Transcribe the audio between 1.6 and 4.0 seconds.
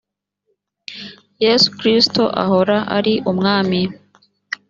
kristo ahora ari umwami